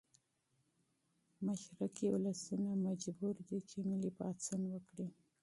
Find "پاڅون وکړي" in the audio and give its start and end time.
4.17-5.07